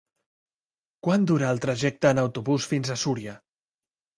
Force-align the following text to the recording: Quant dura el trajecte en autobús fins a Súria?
Quant 1.07 1.27
dura 1.31 1.51
el 1.55 1.61
trajecte 1.67 2.11
en 2.15 2.23
autobús 2.25 2.69
fins 2.73 2.93
a 2.95 2.99
Súria? 3.03 3.37